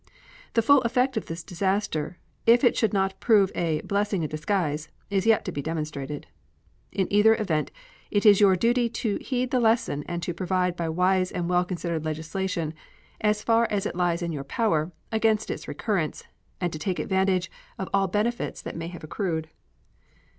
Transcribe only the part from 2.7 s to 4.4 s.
should not prove a "blessing in